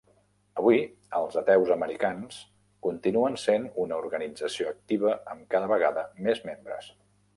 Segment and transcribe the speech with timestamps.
[0.59, 0.77] Avui
[1.17, 2.39] els Ateus Americans
[2.87, 6.91] continuen sent una organització activa amb cada vegada més membres.